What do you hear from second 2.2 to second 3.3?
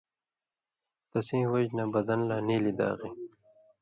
لا نیلیۡ داغی،